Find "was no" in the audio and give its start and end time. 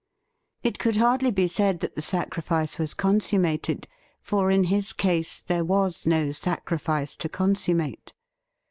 5.63-6.31